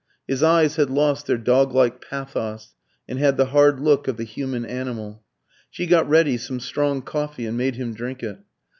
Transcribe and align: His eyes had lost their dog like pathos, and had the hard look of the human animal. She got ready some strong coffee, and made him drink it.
His 0.27 0.41
eyes 0.41 0.77
had 0.77 0.89
lost 0.89 1.27
their 1.27 1.37
dog 1.37 1.73
like 1.73 2.01
pathos, 2.01 2.73
and 3.07 3.19
had 3.19 3.37
the 3.37 3.45
hard 3.53 3.79
look 3.79 4.07
of 4.07 4.17
the 4.17 4.23
human 4.23 4.65
animal. 4.65 5.21
She 5.69 5.85
got 5.85 6.09
ready 6.09 6.37
some 6.37 6.59
strong 6.59 7.03
coffee, 7.03 7.45
and 7.45 7.55
made 7.55 7.75
him 7.75 7.93
drink 7.93 8.23
it. 8.23 8.39